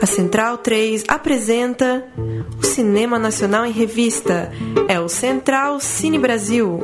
[0.00, 2.04] A Central 3 apresenta
[2.56, 4.52] o Cinema Nacional em Revista.
[4.88, 6.80] É o Central Cine Brasil.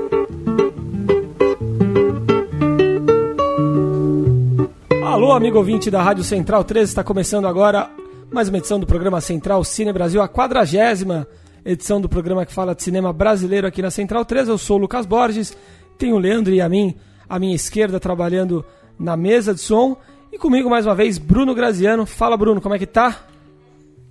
[5.06, 7.88] Alô, amigo ouvinte da Rádio Central 3, está começando agora
[8.32, 11.24] mais uma edição do programa Central Cine Brasil, a quadragésima
[11.64, 14.48] edição do programa que fala de cinema brasileiro aqui na Central 3.
[14.48, 15.56] Eu sou o Lucas Borges,
[15.96, 16.96] tenho o Leandro e a mim,
[17.28, 18.64] à minha esquerda, trabalhando
[18.98, 19.96] na mesa de som.
[20.34, 22.04] E comigo mais uma vez, Bruno Graziano.
[22.04, 23.24] Fala, Bruno, como é que tá?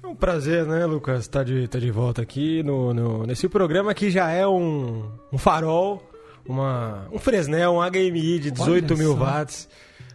[0.02, 3.50] É um prazer, né, Lucas, estar tá de, tá de volta aqui no, no, nesse
[3.50, 6.02] programa que já é um, um farol,
[6.48, 9.68] uma, um Fresnel, um HMI de 18 mil watts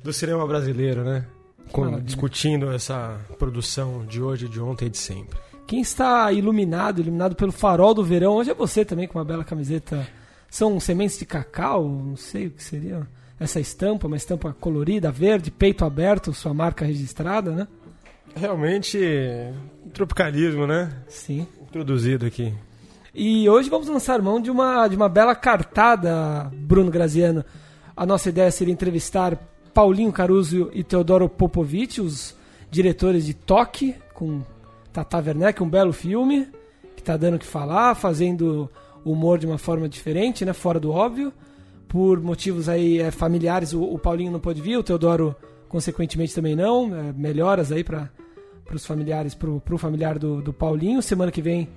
[0.03, 1.27] do cinema brasileiro, né?
[1.73, 5.39] Com, discutindo essa produção de hoje, de ontem e de sempre.
[5.67, 9.45] Quem está iluminado, iluminado pelo farol do verão, hoje é você também com uma bela
[9.45, 10.09] camiseta.
[10.49, 13.07] São sementes de cacau, não sei o que seria
[13.39, 17.69] essa estampa, uma estampa colorida, verde, peito aberto, sua marca registrada, né?
[18.35, 18.99] Realmente,
[19.93, 20.93] tropicalismo, né?
[21.09, 21.47] Sim.
[21.63, 22.53] Introduzido aqui.
[23.15, 27.45] E hoje vamos lançar mão de uma, de uma bela cartada, Bruno Graziano.
[27.97, 29.37] A nossa ideia seria entrevistar
[29.73, 32.35] Paulinho Caruso e Teodoro Popovic, os
[32.71, 34.43] diretores de Toque, com
[34.93, 36.47] Tata Werneck, um belo filme,
[36.95, 38.71] que está dando o que falar, fazendo
[39.05, 40.53] humor de uma forma diferente, né?
[40.53, 41.33] Fora do óbvio
[41.89, 45.35] por motivos aí é, familiares, o, o, Paulinho não pôde vir, o Teodoro,
[45.69, 46.95] consequentemente, também não.
[46.95, 48.11] É, melhoras aí para
[48.73, 51.01] os familiares, para o familiar do, do Paulinho.
[51.01, 51.69] Semana que vem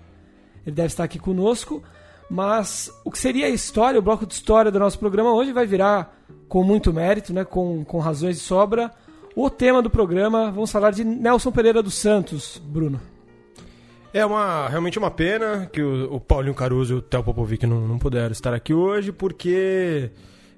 [0.65, 1.81] ele deve estar aqui conosco.
[2.29, 5.65] Mas o que seria a história, o bloco de história do nosso programa hoje vai
[5.65, 8.91] virar com muito mérito, né, com, com razões de sobra.
[9.35, 13.10] O tema do programa, vamos falar de Nelson Pereira dos Santos, Bruno.
[14.13, 17.87] É uma, realmente uma pena que o, o Paulinho Caruso e o Theo Popovic não,
[17.87, 20.09] não puderam estar aqui hoje, porque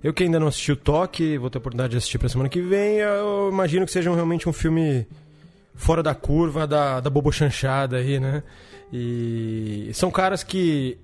[0.04, 2.50] eu que ainda não assisti o Toque, vou ter a oportunidade de assistir para semana
[2.50, 5.08] que vem, eu imagino que seja realmente um filme
[5.76, 8.42] fora da curva da, da bobo chanchada aí, né?
[8.92, 10.98] E são caras que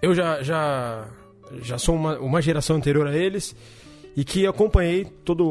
[0.00, 1.06] eu já, já,
[1.62, 3.54] já sou uma, uma geração anterior a eles
[4.16, 5.42] e que acompanhei toda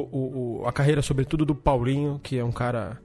[0.66, 3.00] a carreira, sobretudo do Paulinho, que é um cara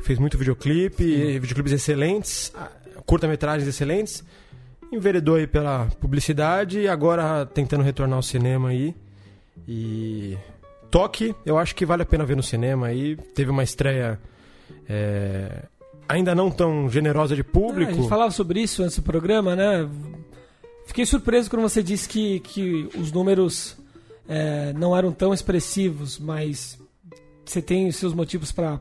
[0.00, 1.38] fez muito videoclipe, Sim.
[1.38, 2.52] videoclipes excelentes,
[3.06, 4.24] curta-metragens excelentes,
[4.92, 8.94] enveredou aí pela publicidade e agora tentando retornar ao cinema aí.
[9.68, 10.36] E
[10.90, 13.16] Toque, eu acho que vale a pena ver no cinema aí.
[13.34, 14.18] Teve uma estreia
[14.88, 15.64] é,
[16.08, 17.92] ainda não tão generosa de público.
[17.92, 19.88] Ah, a gente falava sobre isso antes do programa, né?
[20.86, 23.76] Fiquei surpreso quando você disse que, que os números
[24.28, 26.76] é, não eram tão expressivos, mas
[27.44, 28.80] você tem os seus motivos para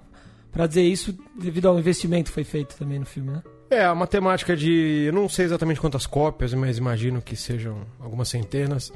[0.52, 3.44] para dizer isso devido ao investimento que foi feito também no filme, né?
[3.70, 5.06] É, a matemática de.
[5.08, 8.92] Eu não sei exatamente quantas cópias, mas imagino que sejam algumas centenas.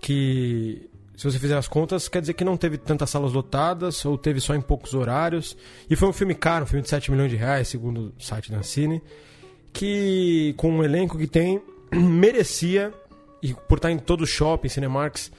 [0.00, 4.18] Que, se você fizer as contas, quer dizer que não teve tantas salas lotadas, ou
[4.18, 5.56] teve só em poucos horários.
[5.88, 8.52] E foi um filme caro, um filme de 7 milhões de reais, segundo o site
[8.52, 9.02] da Cine.
[9.72, 12.92] Que, com um elenco que tem, merecia,
[13.42, 15.32] e por estar em todo o shopping, Cinemarks,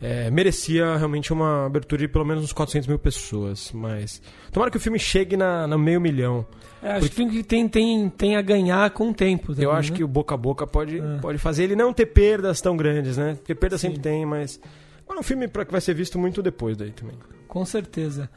[0.00, 3.70] é, merecia realmente uma abertura de pelo menos uns 400 mil pessoas.
[3.72, 4.20] Mas
[4.52, 6.46] tomara que o filme chegue na, na meio milhão.
[6.82, 7.26] É, acho porque...
[7.26, 9.48] que tem, tem, tem a ganhar com o tempo.
[9.48, 9.98] Também, eu acho né?
[9.98, 11.18] que o boca a boca pode, é.
[11.18, 13.34] pode fazer ele não ter perdas tão grandes, né?
[13.34, 13.88] Porque perda Sim.
[13.88, 14.60] sempre tem, mas.
[15.08, 17.16] É um filme para que vai ser visto muito depois daí também.
[17.46, 18.28] Com certeza.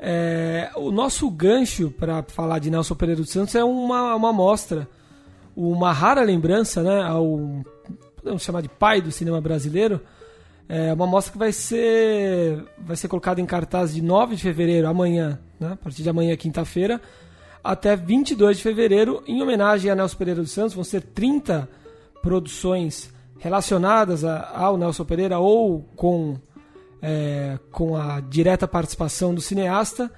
[0.00, 4.88] É, o nosso gancho para falar de Nelson Pereira dos Santos é uma, uma mostra,
[5.54, 7.62] uma rara lembrança né, ao
[8.24, 10.00] podemos chamar de pai do cinema brasileiro,
[10.68, 14.88] é uma mostra que vai ser, vai ser colocada em cartaz de 9 de fevereiro,
[14.88, 15.72] amanhã, né?
[15.72, 17.00] a partir de amanhã, quinta-feira,
[17.62, 20.74] até 22 de fevereiro, em homenagem a Nelson Pereira dos Santos.
[20.74, 21.68] Vão ser 30
[22.22, 26.38] produções relacionadas a, ao Nelson Pereira ou com,
[27.02, 30.10] é, com a direta participação do cineasta,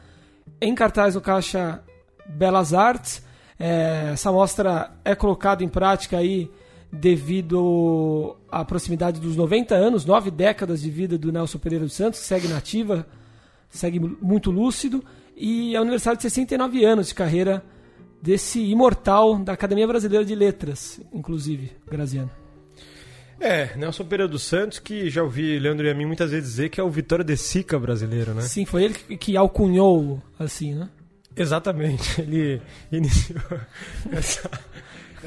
[0.60, 1.82] em cartaz no Caixa
[2.24, 3.24] Belas Artes.
[3.58, 6.50] É, essa mostra é colocada em prática aí
[6.92, 12.20] devido à proximidade dos 90 anos, nove décadas de vida do Nelson Pereira dos Santos,
[12.20, 13.06] segue nativa,
[13.68, 15.04] segue muito lúcido,
[15.36, 17.62] e é o aniversário de 69 anos de carreira
[18.22, 22.30] desse imortal da Academia Brasileira de Letras, inclusive, Graziano.
[23.38, 26.70] É, Nelson Pereira dos Santos, que já ouvi Leandro e a mim muitas vezes dizer
[26.70, 28.42] que é o Vitória de Sica brasileiro, né?
[28.42, 30.88] Sim, foi ele que alcunhou assim, né?
[31.36, 33.42] Exatamente, ele iniciou
[34.10, 34.50] essa,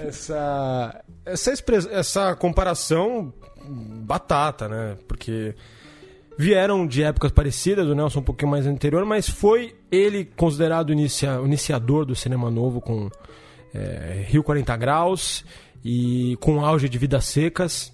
[0.07, 1.53] essa, essa,
[1.91, 3.33] essa comparação
[4.05, 4.97] batata, né?
[5.07, 5.55] Porque
[6.37, 11.41] vieram de épocas parecidas, o Nelson um pouquinho mais anterior, mas foi ele considerado inicia,
[11.43, 13.09] iniciador do cinema novo com
[13.73, 15.43] é, Rio 40 Graus
[15.83, 17.93] e com auge de Vidas Secas.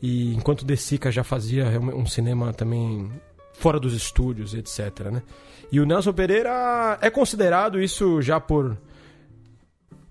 [0.00, 3.08] E enquanto De Sica já fazia um cinema também
[3.52, 5.10] fora dos estúdios, etc.
[5.12, 5.22] Né?
[5.70, 8.76] E o Nelson Pereira é considerado isso já por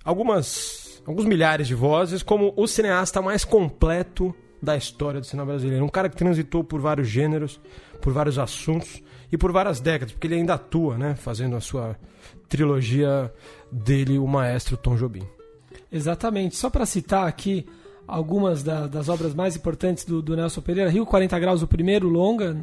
[0.04, 5.83] algumas alguns milhares de vozes como o cineasta mais completo da história do cinema brasileiro.
[5.83, 7.59] Um cara que transitou por vários gêneros,
[8.00, 9.01] por vários assuntos
[9.31, 11.98] e por várias décadas, porque ele ainda atua, né, fazendo a sua
[12.48, 13.33] trilogia
[13.71, 15.24] dele, o maestro Tom Jobim.
[15.92, 16.56] Exatamente.
[16.56, 17.65] Só para citar aqui
[18.07, 22.07] algumas da, das obras mais importantes do, do, Nelson Pereira, Rio 40 Graus, o primeiro
[22.07, 22.57] longa,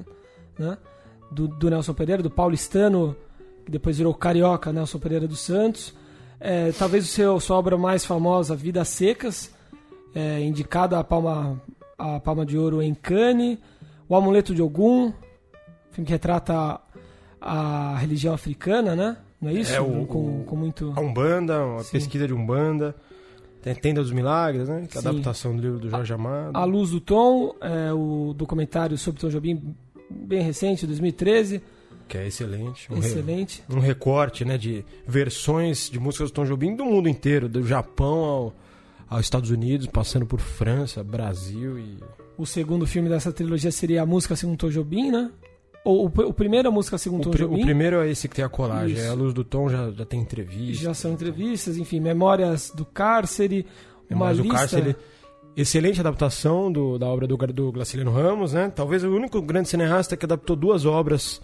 [0.59, 0.79] né,
[1.31, 3.17] do, do Nelson Pereira, do paulistano,
[3.65, 5.95] que depois virou carioca, Nelson Pereira dos Santos.
[6.41, 9.53] É, talvez o seu, sua obra mais famosa, Vidas Secas,
[10.15, 11.61] é, indicada a palma,
[11.97, 13.59] a palma de ouro em Cannes,
[14.09, 15.13] O Amuleto de Ogum,
[15.91, 16.81] filme que retrata
[17.41, 19.17] a religião africana, né?
[19.41, 19.73] Não é isso?
[19.73, 20.93] É o, com, com muito...
[20.97, 21.93] A Umbanda, Sim.
[21.93, 22.95] pesquisa de Umbanda.
[23.63, 24.87] Tem Tenda dos Milagres, né?
[24.89, 26.57] Que é a adaptação do livro do Jorge Amado.
[26.57, 29.75] A Luz do Tom, é o documentário sobre Tom Jobim,
[30.11, 31.61] bem recente, 2013.
[32.09, 32.91] Que é excelente.
[32.93, 33.63] Um excelente.
[33.69, 34.57] Re, um recorte, né?
[34.57, 37.49] De versões de músicas do Tom Jobim do mundo inteiro.
[37.49, 38.55] Do Japão ao,
[39.09, 41.99] aos Estados Unidos, passando por França, Brasil e...
[42.37, 45.31] O segundo filme dessa trilogia seria a música segundo Tom Jobim, né?
[45.85, 47.61] O, o, primeiro é a música segundo o Tom Jobim.
[47.61, 48.97] O primeiro é esse que tem a colagem.
[48.99, 50.79] É a Luz do Tom já, já tem entrevistas.
[50.79, 51.99] Já são entrevistas, enfim.
[51.99, 53.67] Memórias do Cárcere.
[54.09, 54.97] Memórias do Cárcere.
[55.57, 58.71] Excelente adaptação do, da obra do, do Graciliano Ramos, né?
[58.75, 61.41] Talvez o único grande cineasta que adaptou duas obras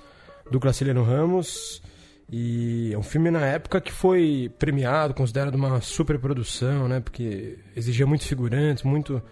[0.50, 1.82] do Graciliano Ramos.
[2.30, 7.00] E é um filme na época que foi premiado, considerado uma superprodução, né?
[7.00, 9.22] Porque exigia muitos figurantes, muito,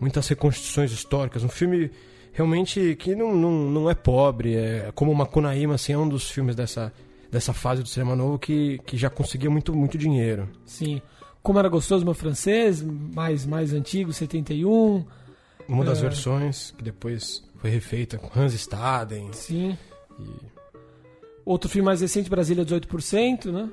[0.00, 1.44] muitas reconstruções históricas.
[1.44, 1.90] Um filme
[2.32, 4.56] realmente que não, não, não é pobre.
[4.56, 6.92] É como Macunaíma, assim, é um dos filmes dessa,
[7.30, 10.48] dessa fase do cinema novo que, que já conseguia muito, muito dinheiro.
[10.64, 11.00] Sim.
[11.42, 15.04] Como era gostoso meu francês, mais, mais antigo, 71.
[15.68, 16.02] Uma das é...
[16.02, 19.32] versões que depois foi refeita com Hans Staden.
[19.32, 19.76] Sim.
[21.44, 23.68] Outro filme mais recente, Brasília 18%, né?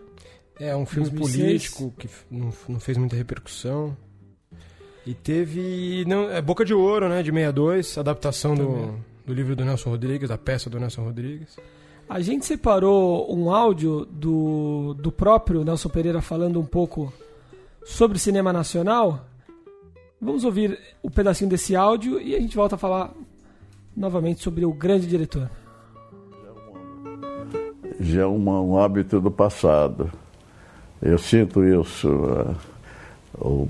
[0.60, 1.72] É, um filme 2006.
[1.74, 3.96] político que não, não fez muita repercussão.
[5.06, 9.64] E teve não, é Boca de Ouro, né, de 62, adaptação do, do livro do
[9.64, 11.58] Nelson Rodrigues, da peça do Nelson Rodrigues.
[12.10, 17.14] A gente separou um áudio do, do próprio Nelson Pereira falando um pouco
[17.86, 19.26] sobre cinema nacional.
[20.20, 23.14] Vamos ouvir o um pedacinho desse áudio e a gente volta a falar
[23.96, 25.50] novamente sobre o grande diretor.
[28.00, 30.10] Já é um hábito do passado.
[31.02, 32.10] Eu sinto isso.
[33.38, 33.68] Uh,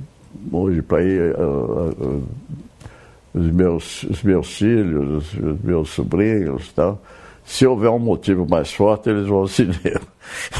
[0.52, 2.28] hoje para ir uh, uh,
[3.34, 7.02] os, meus, os meus filhos, os meus sobrinhos tal.
[7.44, 10.02] Se houver um motivo mais forte, eles vão ao cinema.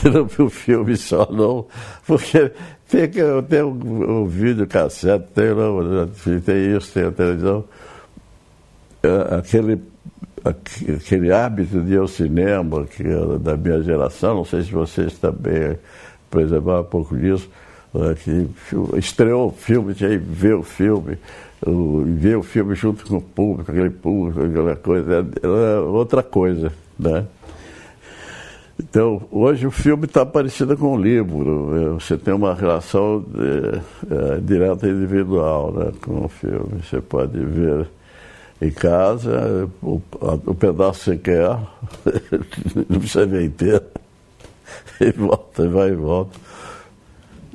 [0.04, 1.68] não o filme só, não.
[2.06, 2.52] Porque
[2.90, 6.08] tem, que, tem um, um vídeo cassete, tem, não,
[6.44, 7.64] tem isso, tem a televisão.
[9.38, 9.80] Aquele,
[10.44, 15.18] aquele hábito de ir ao cinema, que é da minha geração, não sei se vocês
[15.18, 15.78] também
[16.30, 17.50] preservaram um pouco disso,
[17.94, 18.48] né, que
[18.98, 21.18] estreou o filme, tinha que ver o filme,
[22.06, 27.26] ver o filme junto com o público, aquele público, aquela coisa, era outra coisa, né?
[28.82, 31.90] Então, hoje o filme está parecido com o livro, né?
[31.90, 36.82] você tem uma relação é, é, direta e individual né, com o filme.
[36.82, 37.90] Você pode ver
[38.62, 40.02] em casa o,
[40.46, 41.58] o pedaço que você quer,
[42.90, 43.86] não precisa ver inteiro,
[45.00, 46.40] e volta, e vai e volta.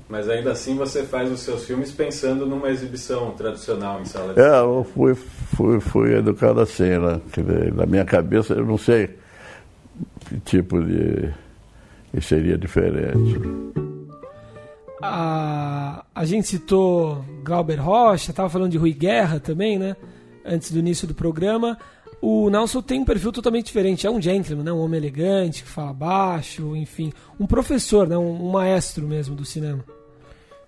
[0.09, 4.41] Mas ainda assim você faz os seus filmes pensando numa exibição tradicional em sala de
[4.41, 7.21] É, eu fui, fui, fui educado assim, né?
[7.75, 9.11] Na minha cabeça eu não sei
[10.29, 11.33] que tipo de.
[12.13, 13.41] que seria diferente.
[15.03, 19.97] A, a gente citou Glauber Rocha, estava falando de Rui Guerra também, né?
[20.45, 21.79] Antes do início do programa.
[22.21, 24.07] O Nelson tem um perfil totalmente diferente.
[24.07, 24.73] É um gentleman, né?
[24.73, 27.13] um homem elegante, que fala baixo, enfim.
[27.39, 28.17] Um professor, né?
[28.17, 29.85] um, um maestro mesmo do cinema.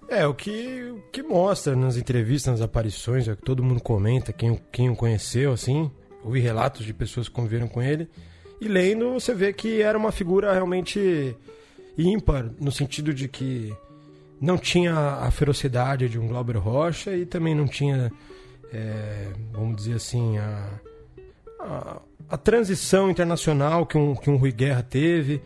[0.08, 4.32] É, o que, o que mostra nas entrevistas, nas aparições, é que todo mundo comenta,
[4.32, 5.90] quem, quem o conheceu, assim.
[6.22, 8.08] Ouvi relatos de pessoas que conviveram com ele.
[8.60, 11.36] E lendo, você vê que era uma figura realmente
[11.98, 13.74] ímpar, no sentido de que
[14.40, 18.12] não tinha a ferocidade de um Glauber Rocha e também não tinha,
[18.72, 20.80] é, vamos dizer assim, a,
[21.60, 25.40] a, a, transição internacional que um, que um Rui Guerra teve,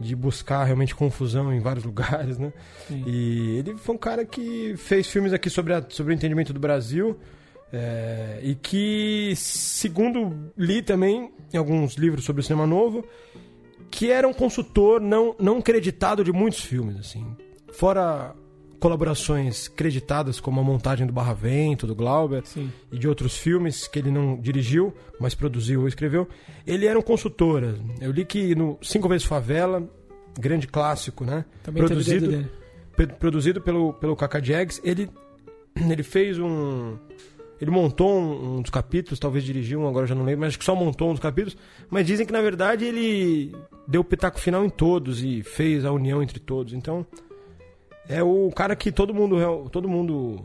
[0.00, 2.52] de buscar realmente confusão em vários lugares, né?
[2.88, 3.04] Sim.
[3.06, 6.60] E ele foi um cara que fez filmes aqui sobre, a, sobre o entendimento do
[6.60, 7.18] Brasil
[7.72, 13.04] é, e que, segundo li também em alguns livros sobre o cinema novo,
[13.90, 17.36] que era um consultor não, não creditado de muitos filmes, assim.
[17.72, 18.34] Fora
[18.84, 22.70] colaborações creditadas, como a montagem do Barra Vento, do Glauber Sim.
[22.92, 26.28] e de outros filmes que ele não dirigiu, mas produziu ou escreveu.
[26.66, 27.78] Ele era um consultor.
[27.98, 29.88] Eu li que no Cinco Vezes Favela,
[30.38, 31.46] grande clássico, né?
[31.62, 32.46] Também produzido,
[33.18, 34.82] produzido pelo, pelo Kaká Jags.
[34.84, 35.08] Ele,
[35.74, 36.98] ele fez um.
[37.58, 40.48] Ele montou um, um dos capítulos, talvez dirigiu um, agora eu já não lembro, mas
[40.48, 41.56] acho que só montou um dos capítulos.
[41.88, 43.56] Mas dizem que na verdade ele
[43.88, 46.74] deu o pitaco final em todos e fez a união entre todos.
[46.74, 47.06] Então
[48.08, 50.44] é o cara que todo mundo, todo mundo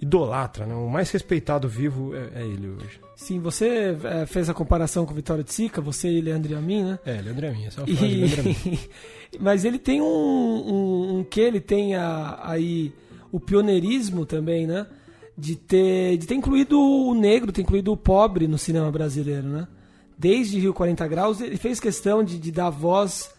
[0.00, 0.74] idolatra, né?
[0.74, 3.00] O mais respeitado vivo é, é ele hoje.
[3.16, 6.84] Sim, você é, fez a comparação com o Vitória de Sica, você e Leandro Amin,
[6.84, 6.98] né?
[7.04, 8.56] É, Leandro Amin, essa é uma de Leandro Amin.
[8.66, 8.78] E...
[9.40, 12.92] Mas ele tem um, um, um que ele tem a- aí
[13.32, 14.86] o pioneirismo também, né?
[15.36, 19.66] De ter, de ter incluído o negro, ter incluído o pobre no cinema brasileiro, né?
[20.18, 23.30] Desde Rio 40 Graus, ele fez questão de, de dar voz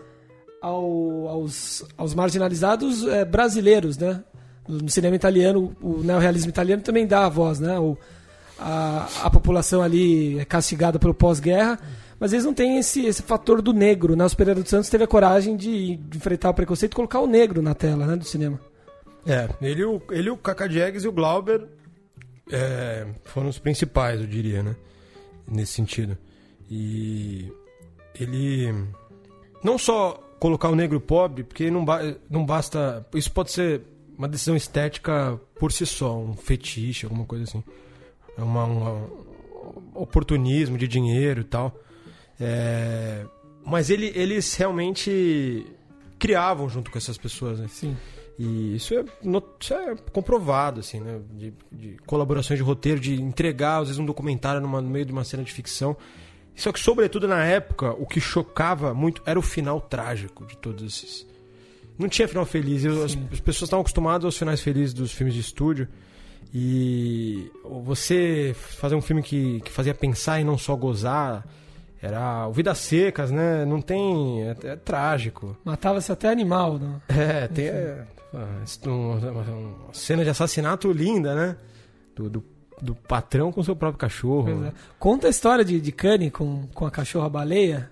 [0.61, 4.23] ao- aos, aos marginalizados eh, brasileiros, né?
[4.67, 7.79] No cinema italiano, o neorrealismo italiano também dá a voz, né?
[7.79, 7.97] O,
[8.59, 11.79] a, a população ali é castigada pelo pós-guerra,
[12.19, 14.25] mas eles não têm esse, esse fator do negro, né?
[14.25, 17.27] Os Pereira dos Santos teve a coragem de, de enfrentar o preconceito e colocar o
[17.27, 18.15] negro na tela, né?
[18.17, 18.59] Do cinema.
[19.25, 21.65] É, ele, o- ele, o Kaká Jags e o Glauber
[22.51, 24.75] é, foram os principais, eu diria, né?
[25.47, 26.17] Nesse sentido.
[26.69, 27.49] E
[28.19, 28.73] ele
[29.63, 33.05] não só colocar o negro pobre, porque não, ba- não basta.
[33.13, 33.81] Isso pode ser
[34.17, 37.63] uma decisão estética por si só, um fetiche, alguma coisa assim.
[38.37, 41.75] É uma, uma- um oportunismo de dinheiro e tal.
[42.39, 43.25] É,
[43.65, 45.65] mas ele, eles realmente
[46.19, 47.67] criavam junto com essas pessoas, né?
[47.69, 47.95] Sim.
[48.39, 49.03] E isso é,
[49.59, 51.19] isso é comprovado, assim, né?
[51.33, 55.11] De, de colaborações de roteiro, de entregar, às vezes, um documentário numa- no meio de
[55.11, 55.97] uma cena de ficção.
[56.57, 60.83] Só que, sobretudo na época, o que chocava muito era o final trágico de todos
[60.83, 61.25] esses.
[61.97, 62.85] Não tinha final feliz.
[62.85, 65.87] As, as pessoas estavam acostumadas aos finais felizes dos filmes de estúdio.
[66.53, 71.45] E você fazer um filme que, que fazia pensar e não só gozar.
[72.01, 73.65] Era o Vidas Secas, né?
[73.65, 74.43] Não tem.
[74.43, 75.57] É, é trágico.
[75.65, 77.01] Matava-se até animal, né?
[77.09, 81.57] É, tem é, ah, isso- uma, uma- uma cena de assassinato linda, né?
[82.15, 82.43] Do, do,
[82.81, 84.45] do patrão com seu próprio cachorro.
[84.45, 84.73] Pois é.
[84.99, 87.89] Conta a história de, de Kanye com, com a cachorra baleia.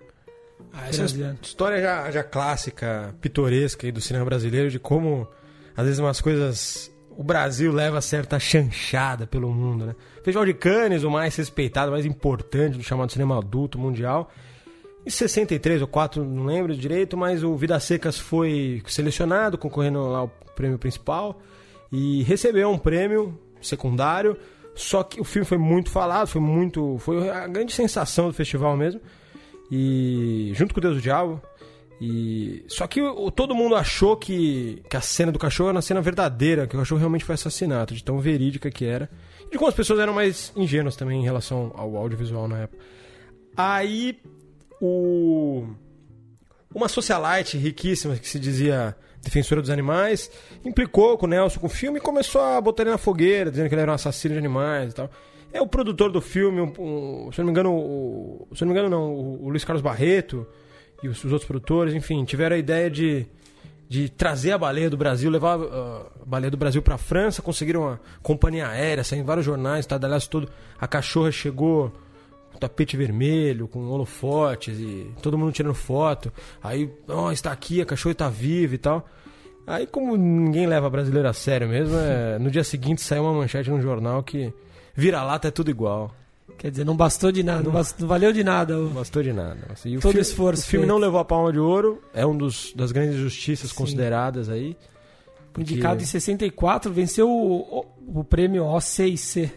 [0.74, 5.28] Ah, essa é história já, já clássica, pitoresca aí do cinema brasileiro, de como
[5.76, 6.92] às vezes umas coisas.
[7.18, 9.96] O Brasil leva certa chanchada pelo mundo, né?
[10.16, 14.30] Festival de Cannes, o mais respeitado, mais importante do chamado cinema adulto mundial.
[15.06, 20.20] Em 63 ou 4, não lembro direito, mas o Vidas Secas foi selecionado, concorrendo lá
[20.20, 21.40] ao prêmio principal
[21.92, 24.36] e recebeu um prêmio secundário.
[24.76, 28.76] Só que o filme foi muito falado, foi muito, foi a grande sensação do festival
[28.76, 29.00] mesmo.
[29.72, 31.42] E junto com Deus do Diabo.
[32.02, 35.82] E só que o- todo mundo achou que, que a cena do cachorro era uma
[35.82, 39.10] cena verdadeira, que o cachorro realmente foi assassinado, de tão verídica que era.
[39.48, 42.84] E de como as pessoas eram mais ingênuas também em relação ao audiovisual na época.
[43.56, 44.20] Aí
[44.82, 45.66] o
[46.74, 48.94] uma socialite riquíssima que se dizia
[49.26, 50.32] defensora dos animais
[50.64, 53.68] implicou com o Nelson com o filme e começou a botar ele na fogueira, dizendo
[53.68, 55.10] que ele era um assassino de animais e tal.
[55.52, 56.74] É o produtor do filme, um-
[57.28, 59.64] um- se eu não me engano, o, se não me engano não, o, o Luiz
[59.66, 60.46] Carlos Barreto
[61.04, 63.26] e os, os outros produtores, enfim, tiveram a ideia de,
[63.90, 67.42] de trazer a baleia do Brasil, levar ah, a baleia do Brasil para a França,
[67.42, 70.48] conseguiram uma companhia aérea, saiu em vários jornais, tá, aliás, todo
[70.80, 71.92] a cachorra chegou
[72.60, 76.32] tapete vermelho, com holofotes e todo mundo tirando foto.
[76.64, 79.06] Aí, ó, está aqui, a cachorra está viva e tal.
[79.68, 83.70] Aí, como ninguém leva brasileiro a sério mesmo, é, no dia seguinte saiu uma manchete
[83.70, 84.54] no jornal que
[84.94, 86.14] vira-lata é tudo igual.
[86.58, 88.78] Quer dizer, não bastou de nada, não, bast- não valeu de nada.
[88.78, 89.60] o- Não bastou de nada.
[89.84, 90.94] E o Todo filme, esforço O filme feito.
[90.94, 93.76] não levou a palma de ouro, é um dos, das grandes justiças Sim.
[93.76, 94.78] consideradas aí.
[95.52, 99.50] porque- Indicado em 64, venceu o, o, o prêmio OCIC,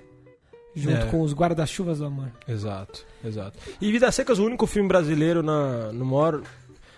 [0.79, 1.07] junto É.
[1.07, 2.31] com os Guarda-Chuvas do Amor.
[2.47, 3.59] Exato, exato.
[3.81, 6.41] E Vidas Secas, o único filme brasileiro na, no maior,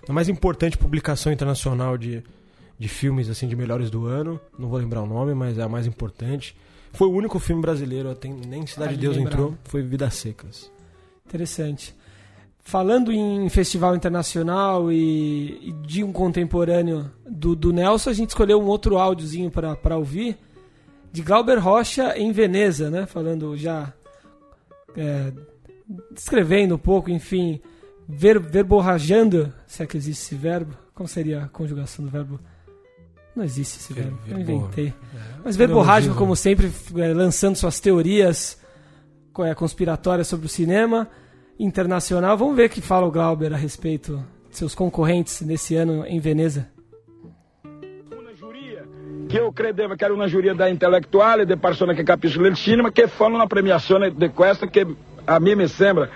[0.06, 2.22] na mais importante publicação internacional de,
[2.78, 4.40] de filmes assim de melhores do ano.
[4.58, 6.54] Não vou lembrar o nome, mas é a mais importante.
[6.92, 9.32] Foi o único filme brasileiro, tem, nem Cidade Ah, de Deus lembrado.
[9.34, 10.70] entrou, foi Vidas Secas.
[11.26, 11.94] Interessante.
[12.62, 18.60] Falando em festival internacional e, e de um contemporâneo do, do Nelson, a gente escolheu
[18.60, 20.36] um outro áudiozinho para ouvir,
[21.12, 23.06] de Glauber Rocha em Veneza, né?
[23.06, 23.92] Falando já.
[24.96, 25.32] é,
[26.12, 27.60] descrevendo um pouco, enfim,
[28.08, 30.76] ver, verborrajando, se é que existe esse verbo.
[30.94, 32.38] Como seria a conjugação do verbo?
[33.34, 34.94] Não existe esse Ver- verbo, eu inventei.
[35.44, 38.58] Mas Não, verborrágico, como sempre, é, lançando suas teorias
[39.40, 41.08] é, conspiratórias sobre o cinema
[41.58, 42.36] internacional.
[42.36, 46.18] Vamos ver o que fala o Glauber a respeito de seus concorrentes nesse ano em
[46.20, 46.68] Veneza.
[49.30, 52.90] Que eu credevo che era una giuria da intellettuale, de persone che capiscono il cinema,
[52.90, 54.84] che fanno una premiazione di questa che
[55.24, 56.08] a mim me sembra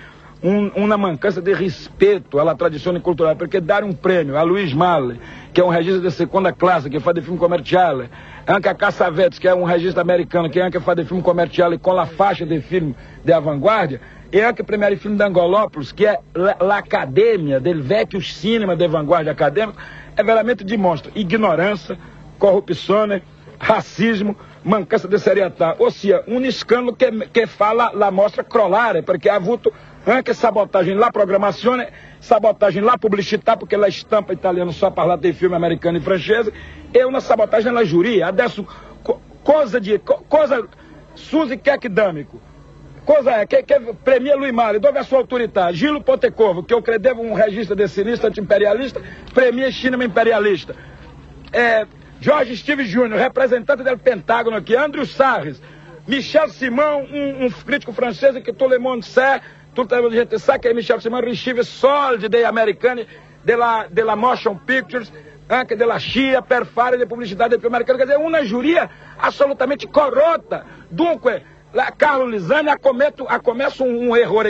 [0.43, 5.21] um, uma mancança de respeito à tradição cultural, porque dar um prêmio a Luiz Malle,
[5.53, 8.03] que é um registro de segunda classe, que faz de filme comercial,
[8.49, 11.97] Anca Cassavetes, que é um registro americano, que anche faz de filme comercial e com
[11.97, 14.01] a faixa de filme de vanguardia,
[14.33, 19.31] e anche o primeiro filme de Angolópolis, que é l'Academia, del vecchio cinema de vanguardia
[19.31, 19.79] acadêmico,
[20.17, 21.97] é veramente demonstra ignorância,
[22.39, 23.21] corrupção,
[23.59, 29.37] racismo, mancança de serietà, ossia um escândalo que, que fala la mostra crolare, perché ha
[29.37, 29.73] avuto
[30.07, 31.89] anche sabotagem lá programazione,
[32.21, 36.53] sabotagem lá publicitar, porque la estampa italiana só parla de filme americano e francese,
[36.93, 38.67] e uma sabotagem na giuria, adesso
[39.43, 40.67] coisa de, coisa,
[41.15, 42.41] Suzy Kekdâmico,
[43.05, 46.83] coisa é, que, que premia Luiz Mali, dove a sua autoridade, Gilo Potecovo, que eu
[46.83, 49.01] credevo um registro de sinistro anti-imperialista,
[49.35, 50.75] premia cinema imperialista.
[51.53, 51.87] É,
[52.25, 55.61] Jorge Steve Jr., representante do Pentágono aqui, Andrew Sarres,
[56.07, 59.43] Michel Simão, um, um crítico francês que tout le monde sait,
[59.75, 63.07] tout le monde que Michel Simão recebe soldi dei americani
[63.43, 65.13] della, della Motion Pictures,
[65.49, 68.89] anche della CIA per fare le pubblicità del più americano, quer dizer, uma giuria
[69.19, 70.65] absolutamente corrota.
[70.89, 73.85] Dunque, la Carlo Lisani ha commesso, ha commesso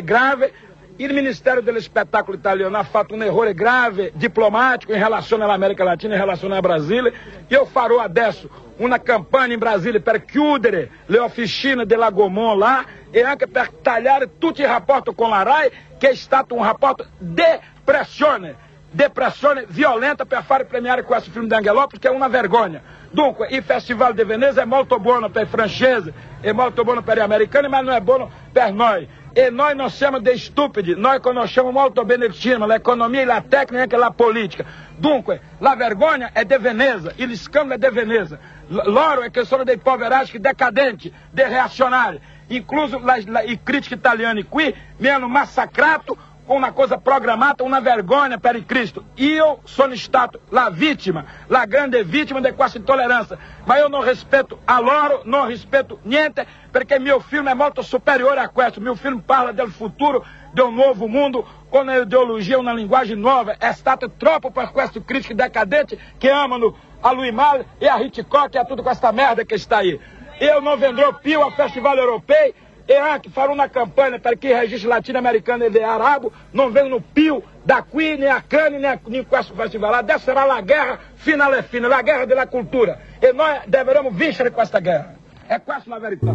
[0.05, 0.53] grave
[0.97, 6.21] il Ministério dello Spettacolo Italiano ha un errore grave diplomatico in relazione all'America Latina, in
[6.21, 7.13] relazione a Brasile.
[7.49, 13.23] Io farò adesso una campagna in Brasile per chiudere le officine della Gomon là e
[13.23, 17.61] anche per tagliare tutti i rapporti con la RAI, che è stato un rapporto de
[17.83, 18.55] pressione,
[18.91, 22.81] depressione violenta per fare premiare questo film di Angelopoulos, che è una vergogna.
[23.11, 27.17] Dunque, il Festival di Venezia è molto buono per i francesi, è molto buono per
[27.17, 29.23] gli americani, ma non è buono per noi.
[29.37, 33.97] E nós não chamamos de estúpidos, nós conosciamo molto bene il cinema, l'economia, la tecnica
[33.97, 34.65] e la politica.
[34.97, 38.39] Dunque, la vergogna è di Veneza, il scandalo è di Veneza.
[38.69, 42.21] Loro è che sono dei poveracci decadenti, dei reazionari.
[42.49, 47.81] Incluso la, la, i critici italiani qui mi hanno massacrato com uma coisa programada, uma
[47.81, 49.05] vergonha para Cristo.
[49.17, 53.39] Eu sou stato la vítima, la grande vítima de questa intolerância.
[53.67, 58.39] Mas eu não respeito a loro, não respeito niente, porque meu filme é muito superior
[58.39, 58.81] a questo.
[58.81, 63.57] Meu filme fala do futuro, de um novo mundo, com uma ideologia, uma linguagem nova.
[63.59, 67.35] É stato troppo per questo crítico decadente que amano a Louis
[67.81, 70.01] e a Hitchcock e a tudo com esta merda que está aí.
[70.41, 72.55] Eu não vendrò più ao Festival Europeu
[72.87, 77.83] e anche fare una campagna perché i registri latino-americani e arabo non vengono più da
[77.83, 79.95] qui, né a Cannes, né, né in questo festival.
[79.95, 82.99] Adesso sarà la guerra finale fine, la guerra della cultura.
[83.19, 85.15] E noi dovremo vincere questa guerra.
[85.49, 86.33] É quase uma verità.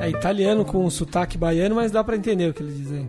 [0.00, 3.08] É italiano com sotaque baiano, mas dá para entender o que eles dizem.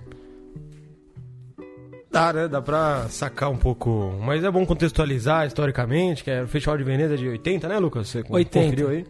[2.12, 2.48] Dá, né?
[2.48, 4.14] Dá pra sacar um pouco.
[4.22, 8.08] Mas é bom contextualizar historicamente, que é o Festival de Veneza de 80, né, Lucas?
[8.08, 8.60] Você 80.
[8.60, 9.06] conferiu aí?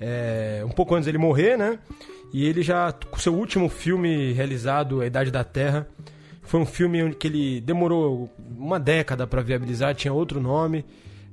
[0.00, 1.78] É, um pouco antes dele morrer, né?
[2.32, 5.88] E ele já, seu último filme realizado, A Idade da Terra,
[6.42, 10.84] foi um filme que ele demorou uma década para viabilizar, tinha outro nome,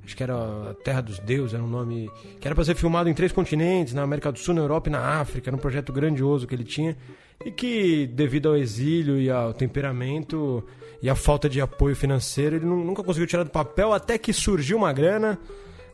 [0.04, 3.14] acho que era Terra dos Deuses, era um nome que era para ser filmado em
[3.14, 6.46] três continentes, na América do Sul, na Europa e na África, era um projeto grandioso
[6.46, 6.96] que ele tinha
[7.44, 10.62] e que, devido ao exílio e ao temperamento
[11.02, 14.78] e à falta de apoio financeiro, ele nunca conseguiu tirar do papel até que surgiu
[14.78, 15.38] uma grana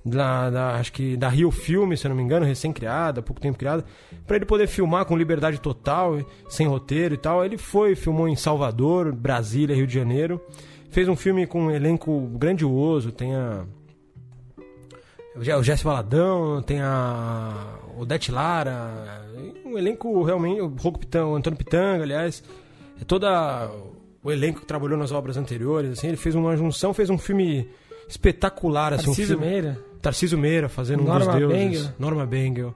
[0.05, 3.59] da, da, acho que da Rio Filme, se eu não me engano, recém-criada, pouco tempo
[3.59, 3.85] criada,
[4.27, 7.45] para ele poder filmar com liberdade total, sem roteiro e tal.
[7.45, 10.41] Ele foi, filmou em Salvador, Brasília, Rio de Janeiro.
[10.91, 13.65] Fez um filme com um elenco grandioso, tem a
[15.35, 19.25] o Jesse Valadão, tem a Odete Lara,
[19.65, 22.45] um elenco realmente, o Pitanga, o Antônio Pitanga, aliás,
[23.01, 23.71] é toda
[24.23, 27.67] o elenco que trabalhou nas obras anteriores, assim, ele fez uma junção, fez um filme
[28.07, 29.53] espetacular, assim, Tarcísio um filme...
[29.53, 29.92] Meira.
[30.03, 31.59] Tarcísio Meira fazendo Norma um dos deuses.
[31.59, 31.95] Bengel.
[31.99, 32.75] Norma Bengel.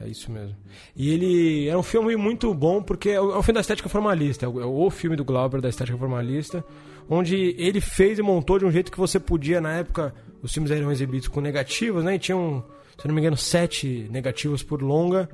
[0.00, 0.54] É isso mesmo.
[0.94, 4.44] E ele é um filme muito bom porque é o, é filme da estética formalista,
[4.44, 6.62] é o, é o filme do Glauber da estética formalista,
[7.08, 10.70] onde ele fez e montou de um jeito que você podia, na época, os filmes
[10.70, 12.16] eram exibidos com negativos, né?
[12.16, 12.62] E tinham,
[12.98, 15.30] se não me engano, sete negativos por longa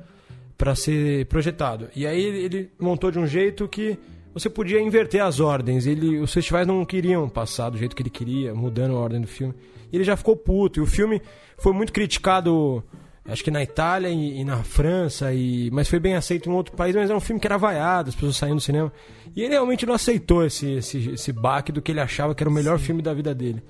[0.57, 1.89] para ser projetado.
[1.95, 3.97] E aí ele montou de um jeito que
[4.33, 5.85] você podia inverter as ordens.
[5.85, 9.27] Ele, os festivais não queriam passar do jeito que ele queria, mudando a ordem do
[9.27, 9.53] filme.
[9.91, 10.79] E ele já ficou puto.
[10.79, 11.21] E o filme
[11.57, 12.83] foi muito criticado,
[13.25, 16.75] acho que na Itália e, e na França, e, mas foi bem aceito em outro
[16.75, 16.95] país.
[16.95, 18.91] Mas era um filme que era vaiado, as pessoas saindo do cinema.
[19.35, 22.49] E ele realmente não aceitou esse, esse, esse baque do que ele achava que era
[22.49, 23.61] o melhor filme da vida dele.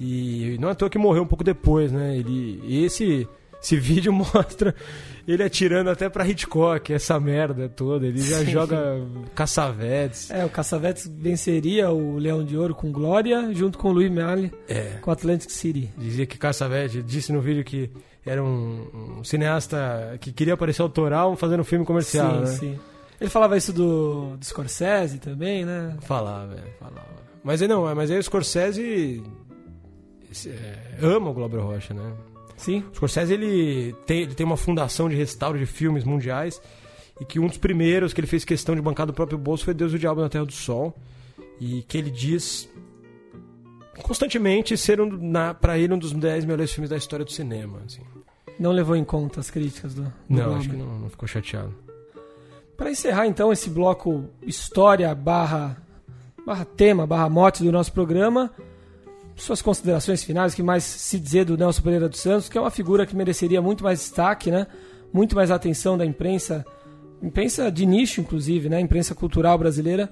[0.00, 2.16] E não é à toa que morreu um pouco depois, né?
[2.16, 3.28] Ele, esse
[3.62, 4.74] Esse vídeo mostra
[5.28, 8.06] ele atirando até pra Hitchcock, essa merda toda.
[8.06, 8.50] Ele já Sim.
[8.50, 9.00] joga
[9.34, 10.30] caçavetes.
[10.30, 14.52] É, o Caçavetes venceria o Leão de Ouro com glória, junto com o Louis Malle
[14.68, 14.98] É.
[15.00, 15.90] com o Atlantic City.
[15.96, 17.90] Dizia que Caçavete disse no vídeo que
[18.24, 22.46] era um, um cineasta que queria aparecer autoral fazendo um filme comercial, sim, né?
[22.74, 22.78] sim.
[23.20, 25.94] Ele falava isso do, do Scorsese também, né?
[26.00, 27.20] Falava, é, falava.
[27.44, 29.22] Mas aí não, mas aí o Scorsese
[30.46, 32.12] é, ama o Glauber Rocha, né?
[32.60, 32.84] Sim.
[32.92, 36.60] O Scorsese ele tem, ele tem uma fundação de restauro de filmes mundiais
[37.18, 39.72] e que um dos primeiros que ele fez questão de bancar do próprio bolso foi
[39.72, 40.94] Deus e o Diabo na Terra do Sol
[41.58, 42.68] e que ele diz
[44.02, 47.80] constantemente ser um, na, pra ele um dos 10 melhores filmes da história do cinema.
[47.86, 48.02] Assim.
[48.58, 50.58] Não levou em conta as críticas do, do Não, Glauber.
[50.58, 51.74] acho que não, não ficou chateado.
[52.76, 55.76] Para encerrar então esse bloco história barra,
[56.46, 58.50] barra tema, barra mote do nosso programa,
[59.42, 62.60] suas considerações finais, o que mais se dizer do Nelson Pereira dos Santos, que é
[62.60, 64.66] uma figura que mereceria muito mais destaque, né?
[65.12, 66.64] muito mais atenção da imprensa,
[67.22, 68.80] imprensa de nicho inclusive, né?
[68.80, 70.10] imprensa cultural brasileira,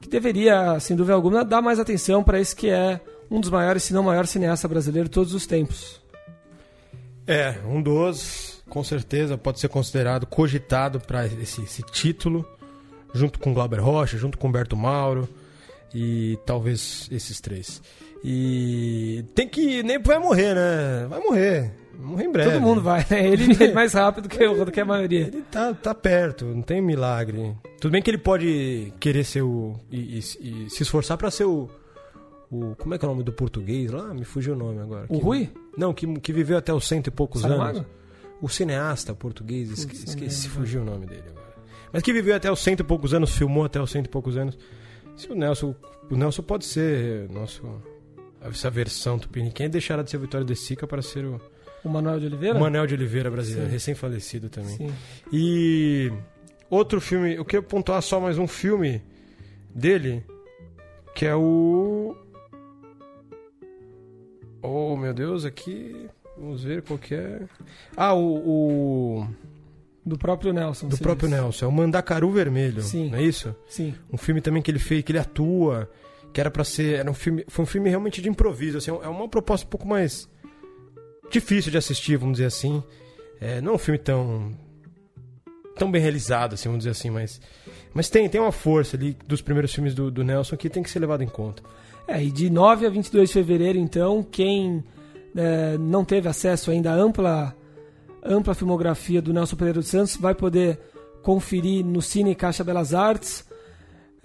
[0.00, 3.00] que deveria, sem dúvida alguma, dar mais atenção para esse que é
[3.30, 6.00] um dos maiores, se não maior cineasta brasileiro de todos os tempos.
[7.26, 12.46] É, um dos, com certeza, pode ser considerado, cogitado para esse, esse título,
[13.12, 15.28] junto com Glauber Rocha, junto com Humberto Mauro
[15.92, 17.82] e talvez esses três.
[18.24, 19.82] E tem que.
[19.82, 21.06] Nem vai morrer, né?
[21.08, 21.72] Vai morrer.
[21.98, 22.50] Morrer em breve.
[22.52, 23.26] Todo mundo vai, né?
[23.28, 25.22] Ele é mais rápido que, do que a maioria.
[25.28, 27.56] Ele tá, tá perto, não tem milagre.
[27.80, 29.74] Tudo bem que ele pode querer ser o.
[29.90, 31.68] e, e- e se esforçar pra ser o,
[32.50, 32.74] o.
[32.76, 34.12] Como é que é o nome do português lá?
[34.12, 35.06] Me fugiu o nome agora.
[35.08, 35.50] O Que- Rui?
[35.76, 37.78] Não, que, que viveu até os cento e poucos Saramago?
[37.78, 37.90] anos.
[38.42, 41.46] O cineasta português, esque, esqueci, fugiu o nome dele agora.
[41.92, 44.36] Mas que viveu até os cento e poucos anos, filmou até os cento e poucos
[44.36, 44.58] anos.
[45.16, 45.74] Se o Nelson.
[46.10, 47.62] O Nelson pode ser nosso.
[48.40, 51.40] Essa versão tupiniquim deixará de ser o Vitória de Sica para ser o
[51.84, 52.58] O Manuel de Oliveira?
[52.58, 54.76] Manuel de Oliveira brasileiro, recém-falecido também.
[54.76, 54.92] Sim.
[55.32, 56.12] E
[56.70, 59.02] outro filme, eu queria pontuar só mais um filme
[59.74, 60.24] dele,
[61.14, 62.14] que é o.
[64.62, 66.08] Oh, meu Deus, aqui.
[66.36, 67.40] Vamos ver qual que é.
[67.96, 69.20] Ah, o.
[69.22, 69.26] o-
[70.04, 70.88] Do próprio Nelson.
[70.88, 71.40] do próprio disse.
[71.40, 72.82] Nelson, é o Mandacaru Vermelho.
[72.82, 73.10] Sim.
[73.10, 73.54] Não é isso?
[73.68, 73.94] Sim.
[74.12, 75.90] Um filme também que ele fez, que ele atua,
[76.32, 77.00] que era pra ser.
[77.00, 79.86] Era um filme, foi um filme realmente de improviso, assim, é uma proposta um pouco
[79.86, 80.28] mais
[81.30, 82.82] difícil de assistir, vamos dizer assim.
[83.40, 84.52] É, não é um filme tão.
[85.76, 87.40] tão bem realizado, assim, vamos dizer assim, mas.
[87.92, 90.90] Mas tem, tem uma força ali dos primeiros filmes do, do Nelson que tem que
[90.90, 91.62] ser levado em conta.
[92.06, 94.84] É, e de 9 a 22 de fevereiro, então, quem
[95.34, 97.56] é, não teve acesso ainda à ampla,
[98.22, 100.78] ampla filmografia do Nelson Pereira dos Santos vai poder
[101.22, 103.45] conferir no Cine Caixa Belas Artes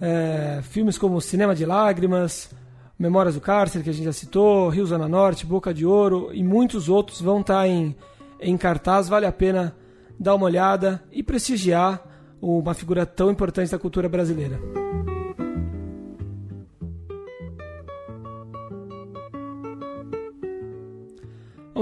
[0.00, 2.50] é, filmes como Cinema de Lágrimas,
[2.98, 6.42] Memórias do Cárcere, que a gente já citou, Rio Zona Norte, Boca de Ouro e
[6.42, 7.96] muitos outros vão estar em,
[8.40, 9.08] em cartaz.
[9.08, 9.74] Vale a pena
[10.18, 12.00] dar uma olhada e prestigiar
[12.40, 14.58] uma figura tão importante da cultura brasileira.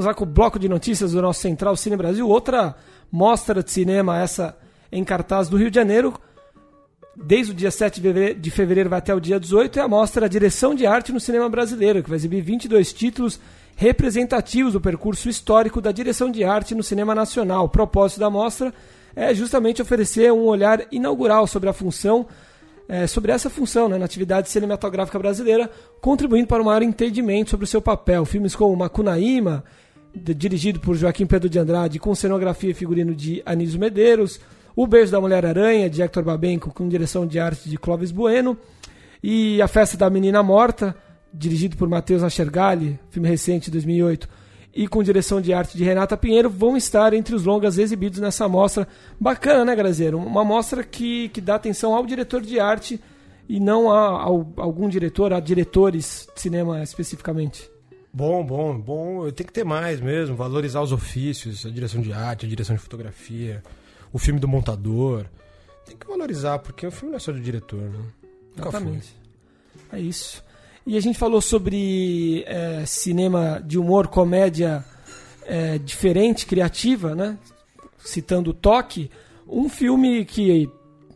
[0.01, 2.27] Vamos lá com o bloco de notícias do nosso Central Cine Brasil.
[2.27, 2.75] Outra
[3.13, 4.57] mostra de cinema, essa
[4.91, 6.15] em cartaz do Rio de Janeiro.
[7.17, 8.01] Desde o dia 7
[8.39, 11.49] de fevereiro- vai até o dia 18, é a mostra Direção de Arte no Cinema
[11.49, 13.41] Brasileiro, que vai exibir 22 títulos
[13.77, 17.65] representativos do percurso histórico da direção de arte no cinema nacional.
[17.65, 18.73] O propósito da mostra
[19.17, 22.27] é justamente oferecer um olhar inaugural sobre a função
[22.87, 25.71] é, sobre essa função né, na atividade cinematográfica brasileira,
[26.01, 28.25] contribuindo para um maior entendimento sobre o seu papel.
[28.25, 29.65] Filmes como Macunaíma,
[30.13, 34.41] dirigido por Joaquim Pedro de Andrade, com cenografia e figurino de Anísio Medeiros,
[34.83, 38.57] O Beijo da Mulher-Aranha, de Hector Babenco, com direção de arte de Clóvis Bueno,
[39.23, 40.97] e A Festa da Menina Morta,
[41.35, 44.27] dirigido por Matheus Achergali, filme recente de 2008,
[44.75, 48.49] e com direção de arte de Renata Pinheiro, vão estar entre os longas exibidos nessa
[48.49, 48.89] mostra.
[49.21, 50.17] Bacana, né, Grazeiro?
[50.17, 52.99] Uma mostra que, que dá atenção ao diretor de arte
[53.47, 57.71] e não a, ao- algum diretor, a diretores de cinema especificamente.
[58.15, 59.31] Bom, bom, bom.
[59.31, 62.81] Tem que ter mais mesmo, valorizar os ofícios, a direção de arte, a direção de
[62.81, 63.63] fotografia,
[64.13, 65.27] o filme do montador.
[65.87, 67.99] Tem que valorizar, porque o filme não é só do diretor, né?
[68.57, 69.17] Exatamente.
[69.93, 70.45] É isso.
[70.87, 74.85] E a gente falou sobre é, cinema de humor, comédia
[75.45, 77.39] é, diferente, criativa, né?
[77.99, 79.11] Citando o Toque,
[79.47, 80.69] um filme que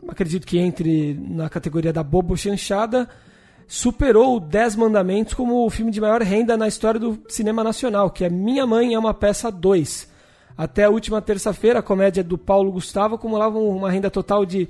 [0.09, 3.09] acredito que entre na categoria da bobo chanchada,
[3.66, 8.11] superou o Dez Mandamentos como o filme de maior renda na história do cinema nacional,
[8.11, 10.13] que é Minha Mãe é uma Peça 2.
[10.56, 14.68] Até a última terça-feira, a comédia do Paulo Gustavo acumulava uma renda total de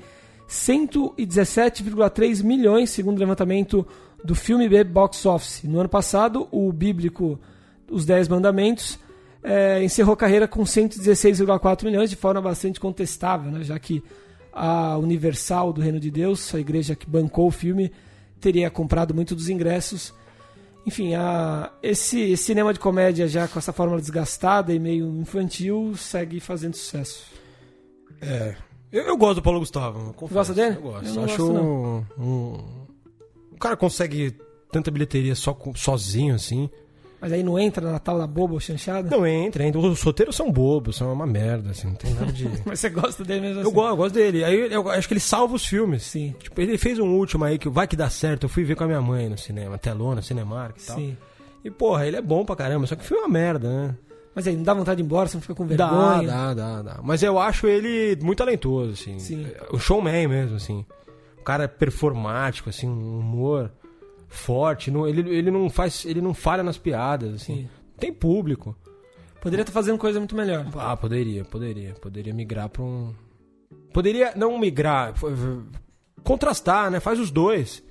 [0.48, 3.86] 117,3 milhões, segundo o levantamento
[4.24, 5.62] do filme B Box Office.
[5.64, 7.38] No ano passado, o bíblico
[7.90, 8.98] Os Dez Mandamentos
[9.42, 13.62] é, encerrou a carreira com 116,4 milhões, de forma bastante contestável, né?
[13.62, 14.02] já que
[14.50, 17.92] a Universal do Reino de Deus, a igreja que bancou o filme,
[18.40, 20.14] teria comprado muito dos ingressos.
[20.86, 26.40] Enfim, a, esse, cinema de comédia já com essa fórmula desgastada e meio infantil segue
[26.40, 27.24] fazendo sucesso.
[28.20, 28.54] É.
[28.92, 30.12] Eu, eu gosto do Paulo Gustavo.
[30.14, 30.34] confesso.
[30.34, 30.76] Gosta dele?
[30.76, 31.18] Eu gosto.
[31.18, 32.86] Eu Acho gosto, um, um-
[33.52, 34.36] O cara consegue
[34.70, 36.68] tanta bilheteria só sozinho, assim.
[37.24, 39.08] Mas aí não entra na tal da boba ou chanchada?
[39.08, 39.78] Não entra, ainda.
[39.78, 41.88] Os roteiros são bobos, são uma merda, assim.
[41.88, 42.46] Não tem nada de.
[42.66, 43.68] Mas você gosta dele mesmo assim?
[43.70, 44.44] Eu gosto, eu gosto dele.
[44.44, 46.02] Aí eu acho que ele salva os filmes.
[46.02, 46.34] Sim.
[46.38, 48.42] Tipo, ele fez um último aí que vai que dá certo.
[48.44, 50.96] Eu fui ver com a minha mãe no cinema, telona, Cinemark e tal.
[50.96, 51.16] Sim.
[51.64, 53.96] E, porra, ele é bom pra caramba, só que o filme é uma merda, né?
[54.34, 56.26] Mas aí não dá vontade de ir embora, você não fica com Dá, vergonha.
[56.28, 57.00] dá, dá, dá.
[57.02, 59.18] Mas eu acho ele muito talentoso, assim.
[59.18, 59.46] Sim.
[59.70, 60.84] O showman mesmo, assim.
[61.40, 63.70] O cara é performático, assim, um humor
[64.34, 64.90] forte.
[64.90, 66.04] Não, ele, ele não faz.
[66.04, 67.56] Ele não falha nas piadas, assim.
[67.56, 67.68] Sim.
[67.98, 68.76] Tem público.
[69.40, 70.66] Poderia estar fazendo coisa muito melhor.
[70.76, 71.94] Ah, poderia, poderia.
[71.94, 73.14] Poderia migrar pra um.
[73.92, 75.14] Poderia não migrar,
[76.22, 76.98] contrastar, né?
[76.98, 77.82] Faz os dois.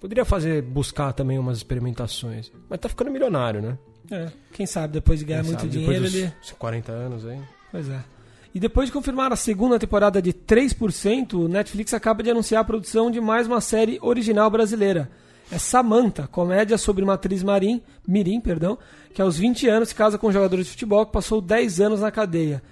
[0.00, 2.52] Poderia fazer, buscar também umas experimentações.
[2.68, 3.78] Mas tá ficando milionário, né?
[4.10, 4.30] É.
[4.52, 6.32] Quem sabe depois de ganhar Quem muito sabe, dinheiro depois ele.
[6.40, 7.38] dos 40 anos aí.
[7.70, 8.04] Pois é.
[8.54, 12.64] E depois de confirmar a segunda temporada de 3%, o Netflix acaba de anunciar a
[12.64, 15.10] produção de mais uma série original brasileira.
[15.50, 18.76] É Samantha, comédia sobre uma atriz marim, mirim, perdão,
[19.14, 22.00] que aos 20 anos se casa com um jogador de futebol que passou 10 anos
[22.00, 22.62] na cadeia.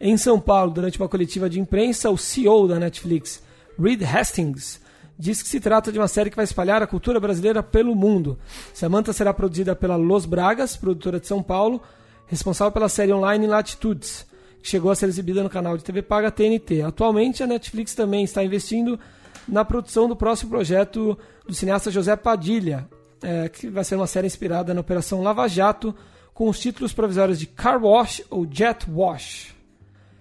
[0.00, 3.42] Em São Paulo, durante uma coletiva de imprensa, o CEO da Netflix,
[3.78, 4.80] Reed Hastings,
[5.18, 8.38] diz que se trata de uma série que vai espalhar a cultura brasileira pelo mundo.
[8.72, 11.82] Samantha será produzida pela Los Bragas, produtora de São Paulo,
[12.26, 14.26] responsável pela série online Latitudes,
[14.62, 16.80] que chegou a ser exibida no canal de TV paga TNT.
[16.82, 18.98] Atualmente, a Netflix também está investindo
[19.48, 22.88] na produção do próximo projeto do cineasta José Padilha,
[23.22, 25.94] eh, que vai ser uma série inspirada na Operação Lava Jato,
[26.34, 29.54] com os títulos provisórios de Car Wash ou Jet Wash.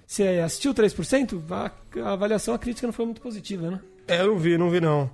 [0.05, 1.41] Você assistiu 3%?
[1.51, 3.79] A a avaliação, a crítica não foi muito positiva, né?
[4.07, 5.09] É, eu não vi, não vi não.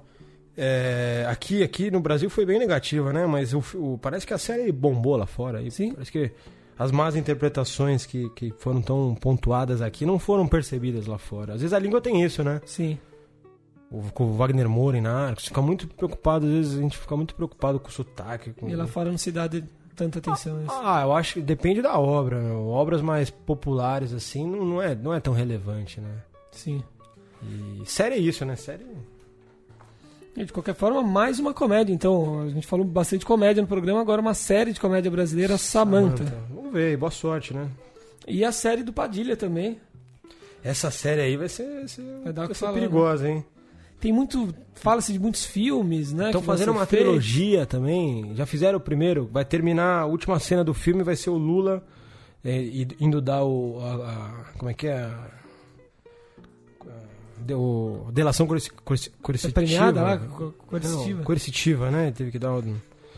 [0.55, 3.25] É, aqui, aqui no Brasil foi bem negativa, né?
[3.27, 5.61] Mas o, o- parece que a série bombou lá fora.
[5.61, 5.91] E Sim.
[5.91, 6.31] Parece que
[6.79, 11.53] as más interpretações que, que foram tão pontuadas aqui não foram percebidas lá fora.
[11.53, 12.59] Às vezes a língua tem isso, né?
[12.65, 12.97] Sim.
[13.89, 17.15] O, com o Wagner Moura em Narcos, fica muito preocupado, às vezes a gente fica
[17.15, 18.51] muito preocupado com o sotaque.
[18.51, 18.67] Com...
[18.69, 19.49] E lá fora não se dá
[19.95, 20.81] tanta atenção a isso.
[20.83, 22.39] Ah, eu acho que depende da obra.
[22.39, 22.53] né?
[22.53, 26.21] Obras mais populares, assim, não, não, é, não é tão relevante, né?
[26.51, 26.83] Sim.
[27.41, 28.55] E série é isso, né?
[28.55, 28.85] Série.
[30.35, 31.93] E, de qualquer forma, mais uma comédia.
[31.93, 36.25] Então, a gente falou bastante comédia no programa, agora uma série de comédia brasileira, Samantha.
[36.49, 37.69] Vamos ver, boa sorte, né?
[38.27, 39.79] E a série do Padilha também.
[40.63, 42.79] Essa série aí vai ser, vai ser, Vai dar que ser falar, né?
[42.81, 43.45] perigosa, hein?
[43.99, 44.53] Tem muito.
[44.75, 46.27] Fala-se de muitos filmes, né?
[46.27, 47.07] Estão fazendo uma feitos.
[47.07, 48.31] trilogia também.
[48.35, 49.27] Já fizeram o primeiro.
[49.31, 51.01] Vai terminar a última cena do filme.
[51.03, 51.83] Vai ser o Lula
[52.45, 52.61] é,
[52.99, 53.79] indo dar o.
[53.81, 55.09] a- a- como é que é?
[57.39, 59.53] Deu delação coerci- coerci- É coercitiva.
[59.53, 61.17] premiada lá, co- coercitiva.
[61.17, 62.11] Não, coercitiva, né?
[62.11, 62.75] Teve que dar um...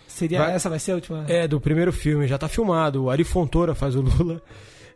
[0.07, 1.25] Seria vai- essa vai ser a última.
[1.27, 2.27] É, do primeiro filme.
[2.27, 3.03] Já tá filmado.
[3.05, 4.41] O Ari Fontoura faz o Lula.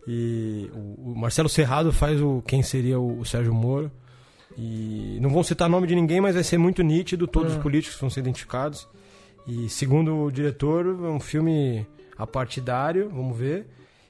[0.06, 3.90] E o, o Marcelo Serrado faz o quem seria o, o Sérgio Moro.
[4.58, 7.28] E não vão citar nome de ninguém, mas vai ser muito nítido.
[7.28, 7.56] Todos Ah.
[7.58, 8.88] os políticos vão ser identificados.
[9.48, 11.86] E segundo o diretor, é um filme
[12.18, 13.66] apartidário, vamos ver.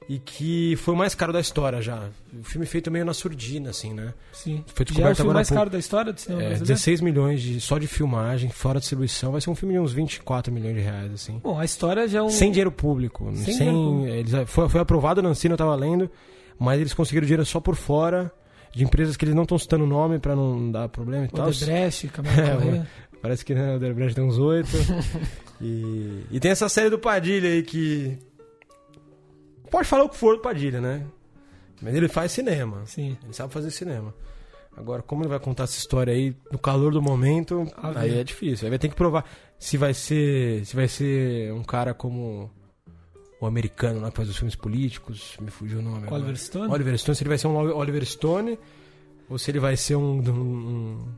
[0.06, 2.10] E que foi o mais caro da história já.
[2.38, 4.12] O filme feito meio na surdina, assim, né?
[4.34, 4.62] Sim.
[4.74, 5.58] Foi Já é o filme mais pouco.
[5.60, 6.74] caro da história do cinema É, brasileiro.
[6.74, 9.32] 16 milhões de, só de filmagem, fora distribuição.
[9.32, 11.40] Vai ser um filme de uns 24 milhões de reais, assim.
[11.42, 12.28] Bom, a história já é um.
[12.28, 13.24] Sem dinheiro público.
[13.34, 14.08] Sem Sem, dinheiro público.
[14.14, 16.10] Eles, foi, foi aprovado na Ancina, eu tava lendo,
[16.58, 18.30] mas eles conseguiram dinheiro só por fora,
[18.74, 21.48] de empresas que eles não estão citando o nome pra não dar problema e tal.
[21.48, 22.86] Odebrecht, Camargo É.
[23.22, 24.76] Parece que né, o Odebrecht tem uns oito.
[25.60, 28.18] e, e tem essa série do Padilha aí que...
[29.70, 31.06] Pode falar o que for do Padilha, né?
[31.80, 32.82] Mas ele faz cinema.
[32.84, 33.16] Sim.
[33.24, 34.14] Ele sabe fazer cinema.
[34.76, 38.66] Agora, como ele vai contar essa história aí no calor do momento, aí é difícil.
[38.66, 39.24] Aí vai ter que provar
[39.58, 42.50] se vai ser, se vai ser um cara como
[43.44, 45.98] o americano lá que faz os filmes políticos, me fugiu o nome.
[46.06, 46.14] agora.
[46.16, 46.72] Oliver Stone?
[46.72, 48.58] Oliver Stone, se ele vai ser um Oliver Stone
[49.28, 51.08] ou se ele vai ser um, um- um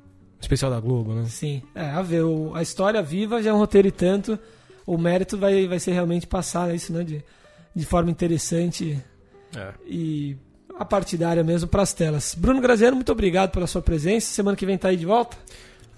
[0.41, 1.25] especial da Globo, né?
[1.29, 1.63] Sim.
[1.75, 4.39] É, a ver, o- a história viva já é um roteiro e tanto.
[4.87, 7.03] O mérito vai, vai ser realmente passar isso, né?
[7.03, 7.25] De,
[7.75, 9.03] de forma interessante
[9.57, 9.73] É.
[9.87, 10.37] e
[10.79, 12.35] a partidária mesmo para as telas.
[12.35, 14.27] Bruno Graziano, muito obrigado pela sua presença.
[14.33, 15.37] Semana que vem tá aí de volta.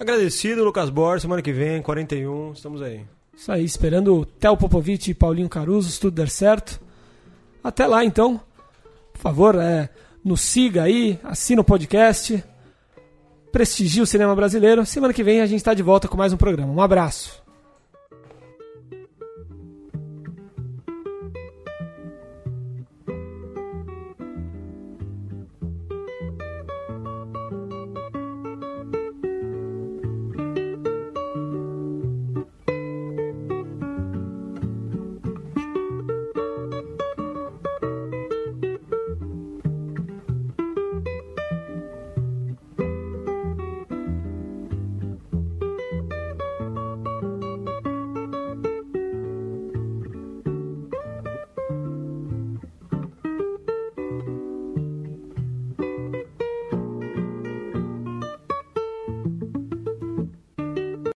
[0.00, 3.04] Agradecido, Lucas Borges, semana que vem, 41, estamos aí.
[3.38, 6.80] Isso aí, esperando o Theo Popovic e Paulinho Caruso, se tudo der certo.
[7.62, 8.40] Até lá, então.
[9.12, 9.88] Por favor, é,
[10.24, 12.42] nos siga aí, assina o podcast,
[13.52, 14.84] prestigie o cinema brasileiro.
[14.84, 16.72] Semana que vem a gente está de volta com mais um programa.
[16.72, 17.40] Um abraço.